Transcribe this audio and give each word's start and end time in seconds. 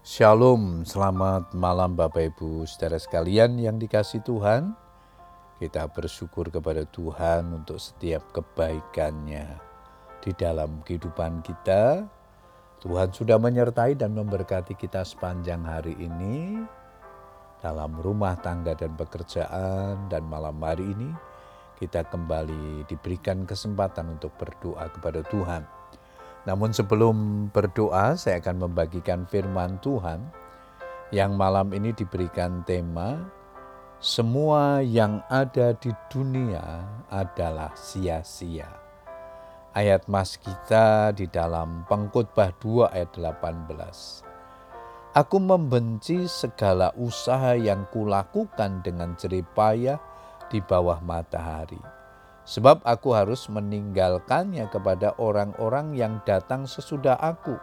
Shalom, 0.00 0.80
selamat 0.88 1.52
malam 1.52 1.92
Bapak 1.92 2.32
Ibu 2.32 2.64
saudara 2.64 2.96
sekalian 2.96 3.60
yang 3.60 3.76
dikasih 3.76 4.24
Tuhan. 4.24 4.72
Kita 5.60 5.92
bersyukur 5.92 6.48
kepada 6.48 6.88
Tuhan 6.88 7.52
untuk 7.52 7.76
setiap 7.76 8.24
kebaikannya 8.32 9.60
di 10.24 10.32
dalam 10.32 10.80
kehidupan 10.88 11.44
kita. 11.44 12.08
Tuhan 12.80 13.12
sudah 13.12 13.36
menyertai 13.36 13.92
dan 13.92 14.16
memberkati 14.16 14.72
kita 14.72 15.04
sepanjang 15.04 15.68
hari 15.68 15.92
ini 16.00 16.64
dalam 17.60 17.92
rumah 18.00 18.40
tangga 18.40 18.72
dan 18.72 18.96
pekerjaan 18.96 20.08
dan 20.08 20.24
malam 20.24 20.56
hari 20.64 20.96
ini 20.96 21.12
kita 21.76 22.08
kembali 22.08 22.88
diberikan 22.88 23.44
kesempatan 23.44 24.16
untuk 24.16 24.32
berdoa 24.40 24.88
kepada 24.96 25.20
Tuhan 25.28 25.79
namun 26.48 26.72
sebelum 26.72 27.48
berdoa, 27.52 28.16
saya 28.16 28.40
akan 28.40 28.68
membagikan 28.68 29.28
firman 29.28 29.76
Tuhan 29.84 30.24
yang 31.12 31.36
malam 31.36 31.74
ini 31.76 31.92
diberikan 31.92 32.64
tema 32.64 33.20
semua 34.00 34.80
yang 34.80 35.20
ada 35.28 35.76
di 35.76 35.92
dunia 36.08 36.88
adalah 37.12 37.76
sia-sia. 37.76 38.72
Ayat 39.76 40.08
mas 40.08 40.40
kita 40.40 41.12
di 41.12 41.28
dalam 41.28 41.84
pengkhotbah 41.84 42.56
2 42.56 42.88
ayat 42.96 43.12
18. 43.12 44.24
Aku 45.20 45.36
membenci 45.36 46.24
segala 46.24 46.96
usaha 46.96 47.52
yang 47.52 47.84
kulakukan 47.92 48.80
dengan 48.80 49.12
jeripayah 49.20 50.00
di 50.48 50.64
bawah 50.64 51.04
matahari 51.04 51.99
sebab 52.44 52.82
aku 52.82 53.14
harus 53.14 53.46
meninggalkannya 53.46 54.66
kepada 54.72 55.14
orang-orang 55.20 55.94
yang 55.94 56.18
datang 56.24 56.64
sesudah 56.64 57.16
aku. 57.20 57.56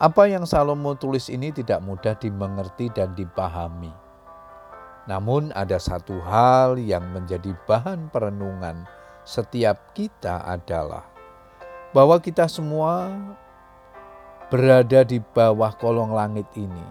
Apa 0.00 0.32
yang 0.32 0.48
Salomo 0.48 0.96
tulis 0.96 1.28
ini 1.28 1.52
tidak 1.52 1.84
mudah 1.84 2.16
dimengerti 2.16 2.88
dan 2.88 3.12
dipahami. 3.12 3.92
Namun 5.04 5.52
ada 5.52 5.76
satu 5.76 6.20
hal 6.24 6.80
yang 6.80 7.04
menjadi 7.12 7.52
bahan 7.68 8.08
perenungan 8.08 8.88
setiap 9.28 9.92
kita 9.92 10.40
adalah 10.44 11.04
bahwa 11.92 12.16
kita 12.22 12.46
semua 12.46 13.10
berada 14.50 15.06
di 15.06 15.22
bawah 15.22 15.70
kolong 15.78 16.14
langit 16.14 16.46
ini. 16.56 16.86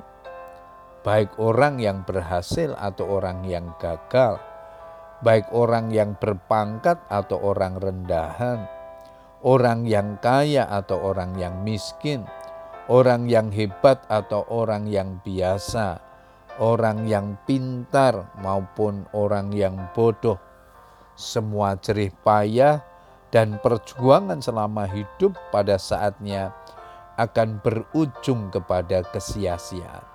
Baik 1.04 1.40
orang 1.40 1.80
yang 1.80 2.04
berhasil 2.04 2.76
atau 2.76 3.08
orang 3.08 3.48
yang 3.48 3.72
gagal, 3.80 4.40
baik 5.20 5.52
orang 5.52 5.92
yang 5.92 6.16
berpangkat 6.16 7.00
atau 7.12 7.40
orang 7.44 7.76
rendahan, 7.76 8.64
orang 9.44 9.84
yang 9.84 10.16
kaya 10.24 10.68
atau 10.68 11.00
orang 11.12 11.36
yang 11.36 11.60
miskin, 11.64 12.24
orang 12.88 13.28
yang 13.28 13.52
hebat 13.52 14.02
atau 14.08 14.48
orang 14.48 14.88
yang 14.88 15.20
biasa, 15.22 16.00
orang 16.60 17.06
yang 17.06 17.38
pintar 17.44 18.32
maupun 18.42 19.06
orang 19.14 19.52
yang 19.54 19.78
bodoh. 19.94 20.40
Semua 21.20 21.76
jerih 21.76 22.16
payah 22.24 22.80
dan 23.30 23.60
perjuangan 23.62 24.42
selama 24.42 24.90
hidup 24.90 25.36
pada 25.54 25.76
saatnya 25.76 26.56
akan 27.20 27.60
berujung 27.60 28.50
kepada 28.50 29.04
kesia-siaan. 29.12 30.09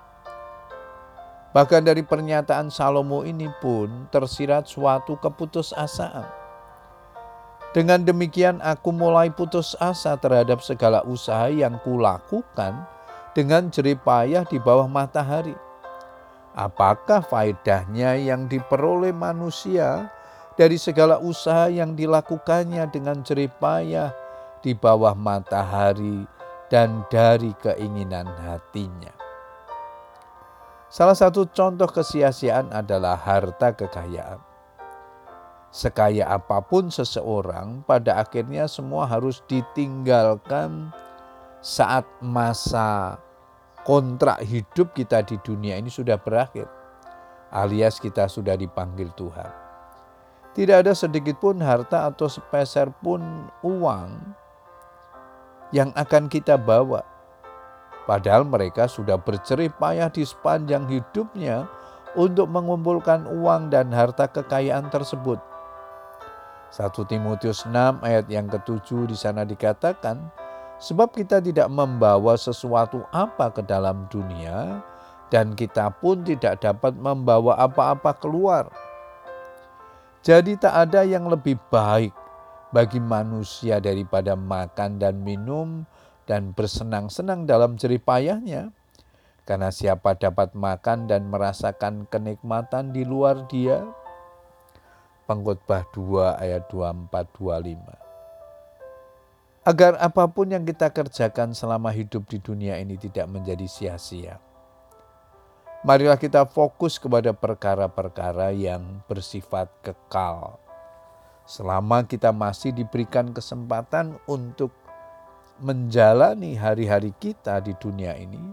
Bahkan 1.55 1.87
dari 1.87 2.03
pernyataan 2.03 2.67
Salomo 2.67 3.23
ini 3.23 3.47
pun 3.63 4.11
tersirat 4.11 4.67
suatu 4.67 5.15
keputusasaan. 5.15 6.27
Dengan 7.71 8.03
demikian 8.03 8.59
aku 8.59 8.91
mulai 8.91 9.31
putus 9.31 9.71
asa 9.79 10.19
terhadap 10.19 10.59
segala 10.59 10.99
usaha 11.07 11.47
yang 11.47 11.79
kulakukan 11.79 12.75
dengan 13.31 13.71
jeripayah 13.71 14.43
di 14.43 14.59
bawah 14.59 14.91
matahari. 14.91 15.55
Apakah 16.59 17.23
faedahnya 17.23 18.19
yang 18.19 18.51
diperoleh 18.51 19.15
manusia 19.15 20.11
dari 20.59 20.75
segala 20.75 21.23
usaha 21.23 21.71
yang 21.71 21.95
dilakukannya 21.95 22.83
dengan 22.91 23.23
jeripayah 23.23 24.11
di 24.59 24.75
bawah 24.75 25.15
matahari 25.15 26.27
dan 26.67 27.07
dari 27.07 27.55
keinginan 27.63 28.27
hatinya? 28.43 29.24
Salah 30.95 31.11
satu 31.11 31.43
contoh 31.51 31.91
kesia-siaan 31.91 32.71
adalah 32.71 33.19
harta 33.19 33.75
kekayaan. 33.75 34.39
Sekaya 35.67 36.23
apa 36.31 36.63
pun 36.63 36.87
seseorang, 36.87 37.83
pada 37.83 38.23
akhirnya 38.23 38.63
semua 38.71 39.03
harus 39.03 39.43
ditinggalkan 39.51 40.95
saat 41.59 42.07
masa 42.23 43.19
kontrak 43.83 44.39
hidup 44.47 44.95
kita 44.95 45.19
di 45.19 45.35
dunia 45.43 45.75
ini 45.75 45.91
sudah 45.91 46.15
berakhir, 46.15 46.71
alias 47.51 47.99
kita 47.99 48.31
sudah 48.31 48.55
dipanggil 48.55 49.11
Tuhan. 49.19 49.51
Tidak 50.55 50.79
ada 50.79 50.95
sedikit 50.95 51.35
pun 51.43 51.59
harta 51.59 52.07
atau 52.07 52.31
sepeser 52.31 52.87
pun 53.03 53.19
uang 53.67 54.15
yang 55.75 55.91
akan 55.91 56.31
kita 56.31 56.55
bawa 56.55 57.03
Padahal 58.05 58.45
mereka 58.45 58.85
sudah 58.85 59.17
bercerih 59.17 59.73
payah 59.81 60.13
di 60.13 60.21
sepanjang 60.21 60.85
hidupnya 60.85 61.65
untuk 62.13 62.47
mengumpulkan 62.47 63.25
uang 63.25 63.73
dan 63.73 63.89
harta 63.89 64.29
kekayaan 64.29 64.93
tersebut. 64.93 65.41
1 66.69 66.91
Timotius 67.09 67.65
6 67.65 68.05
ayat 68.05 68.25
yang 68.29 68.45
ketujuh 68.45 69.09
di 69.09 69.17
sana 69.17 69.41
dikatakan, 69.41 70.21
Sebab 70.75 71.15
kita 71.15 71.39
tidak 71.39 71.71
membawa 71.71 72.35
sesuatu 72.35 73.07
apa 73.15 73.47
ke 73.47 73.63
dalam 73.63 74.11
dunia, 74.11 74.83
dan 75.31 75.55
kita 75.55 75.87
pun 76.03 76.21
tidak 76.21 76.61
dapat 76.61 76.93
membawa 76.99 77.55
apa-apa 77.57 78.11
keluar. 78.19 78.67
Jadi 80.19 80.57
tak 80.59 80.89
ada 80.89 81.07
yang 81.07 81.31
lebih 81.31 81.55
baik 81.71 82.11
bagi 82.75 82.99
manusia 82.99 83.79
daripada 83.79 84.35
makan 84.35 84.99
dan 84.99 85.21
minum, 85.23 85.87
dan 86.25 86.53
bersenang-senang 86.53 87.45
dalam 87.45 87.77
jeripayahnya. 87.77 88.73
Karena 89.45 89.69
siapa 89.69 90.17
dapat 90.17 90.57
makan 90.57 91.05
dan 91.05 91.29
merasakan 91.29 92.09
kenikmatan 92.09 92.89
di 92.89 93.05
luar 93.05 93.45
dia? 93.45 93.85
Pengkhotbah 95.29 95.85
2 95.93 96.41
ayat 96.41 96.65
24-25. 96.69 98.05
Agar 99.65 99.97
apa 99.97 100.29
pun 100.29 100.53
yang 100.53 100.61
kita 100.61 100.93
kerjakan 100.93 101.57
selama 101.57 101.89
hidup 101.89 102.29
di 102.29 102.37
dunia 102.37 102.77
ini 102.77 103.01
tidak 103.01 103.25
menjadi 103.25 103.65
sia-sia. 103.65 104.37
Marilah 105.85 106.17
kita 106.17 106.45
fokus 106.49 107.01
kepada 107.01 107.33
perkara-perkara 107.33 108.53
yang 108.53 109.01
bersifat 109.05 109.69
kekal. 109.85 110.57
Selama 111.45 112.05
kita 112.05 112.33
masih 112.33 112.73
diberikan 112.73 113.29
kesempatan 113.33 114.17
untuk 114.25 114.73
menjalani 115.63 116.59
hari-hari 116.59 117.15
kita 117.15 117.63
di 117.63 117.71
dunia 117.79 118.11
ini, 118.19 118.43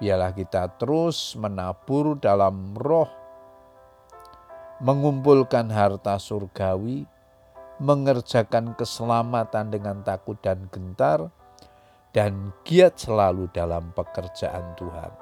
biarlah 0.00 0.32
kita 0.32 0.80
terus 0.80 1.36
menabur 1.36 2.16
dalam 2.16 2.72
roh, 2.72 3.08
mengumpulkan 4.80 5.68
harta 5.68 6.16
surgawi, 6.16 7.04
mengerjakan 7.76 8.72
keselamatan 8.72 9.68
dengan 9.68 10.00
takut 10.00 10.40
dan 10.40 10.72
gentar, 10.72 11.28
dan 12.16 12.52
giat 12.64 12.96
selalu 12.96 13.52
dalam 13.52 13.92
pekerjaan 13.92 14.72
Tuhan. 14.76 15.12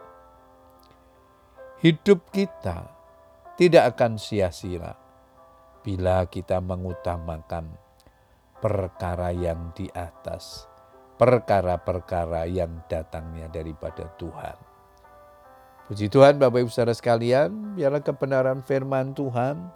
Hidup 1.83 2.29
kita 2.31 2.87
tidak 3.59 3.97
akan 3.97 4.15
sia-sia 4.21 4.95
bila 5.81 6.29
kita 6.29 6.61
mengutamakan 6.61 7.73
perkara 8.61 9.33
yang 9.33 9.73
di 9.73 9.89
atas 9.97 10.70
perkara-perkara 11.21 12.49
yang 12.49 12.81
datangnya 12.89 13.53
daripada 13.53 14.09
Tuhan. 14.17 14.57
Puji 15.85 16.09
Tuhan 16.09 16.41
Bapak 16.41 16.65
Ibu 16.65 16.73
Saudara 16.73 16.97
sekalian, 16.97 17.77
biarlah 17.77 18.01
kebenaran 18.01 18.65
firman 18.65 19.13
Tuhan 19.13 19.69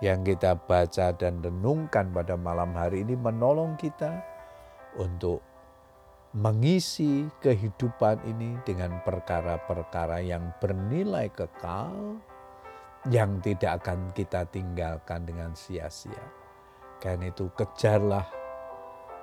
yang 0.00 0.24
kita 0.24 0.56
baca 0.56 1.12
dan 1.12 1.44
renungkan 1.44 2.08
pada 2.16 2.32
malam 2.40 2.72
hari 2.72 3.04
ini 3.04 3.12
menolong 3.12 3.76
kita 3.76 4.24
untuk 4.96 5.44
mengisi 6.32 7.28
kehidupan 7.44 8.24
ini 8.24 8.56
dengan 8.64 9.04
perkara-perkara 9.04 10.24
yang 10.24 10.48
bernilai 10.62 11.28
kekal 11.28 12.16
yang 13.12 13.36
tidak 13.44 13.84
akan 13.84 14.08
kita 14.16 14.48
tinggalkan 14.48 15.28
dengan 15.28 15.52
sia-sia. 15.52 16.24
Karena 17.02 17.28
itu 17.28 17.50
kejarlah 17.52 18.39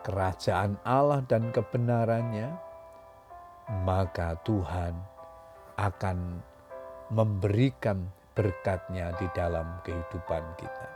kerajaan 0.08 0.80
Allah 0.88 1.20
dan 1.28 1.52
kebenarannya, 1.52 2.48
maka 3.84 4.40
Tuhan 4.48 4.96
akan 5.76 6.40
memberikan 7.12 8.08
berkatnya 8.32 9.12
di 9.20 9.28
dalam 9.36 9.84
kehidupan 9.84 10.44
kita. 10.56 10.88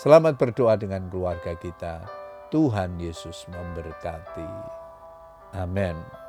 Selamat 0.00 0.40
berdoa 0.40 0.80
dengan 0.80 1.12
keluarga 1.12 1.52
kita. 1.60 2.08
Tuhan 2.48 2.96
Yesus 2.96 3.44
memberkati. 3.52 4.48
Amin. 5.52 6.27